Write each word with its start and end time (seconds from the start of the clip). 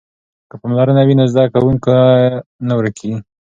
که 0.49 0.55
پاملرنه 0.61 1.01
وي 1.07 1.13
نو 1.19 1.25
زده 1.33 1.45
کوونکی 1.53 1.95
نه 2.67 2.73
ورکیږي. 2.77 3.17